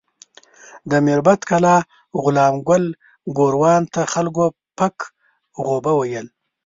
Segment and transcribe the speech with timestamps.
[0.89, 1.75] د میربت کلا
[2.23, 2.85] غلام ګل
[3.37, 4.45] ګوروان ته خلکو
[4.77, 4.95] پک
[5.65, 6.27] غوبه ویل.